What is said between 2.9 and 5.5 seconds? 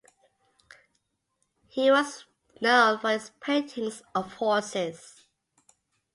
for his paintings of horses.